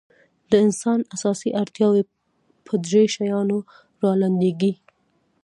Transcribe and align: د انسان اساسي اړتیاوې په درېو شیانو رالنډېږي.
د 0.49 0.51
انسان 0.65 0.99
اساسي 1.15 1.49
اړتیاوې 1.61 2.03
په 2.65 2.73
درېو 2.85 3.11
شیانو 3.15 3.57
رالنډېږي. 4.01 4.73